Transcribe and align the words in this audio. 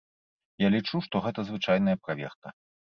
Я 0.65 0.71
лічу, 0.77 1.03
што 1.09 1.23
гэта 1.27 1.39
звычайная 1.53 1.97
праверка. 2.05 2.47